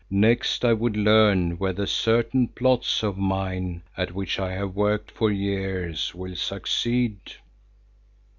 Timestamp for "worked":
4.75-5.11